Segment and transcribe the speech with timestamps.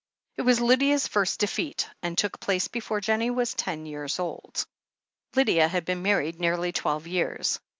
[0.37, 4.65] It was Lydia's first defeat, and took place before Jennie was ten years old.
[5.35, 7.59] Lydia had been married nearly twelve years.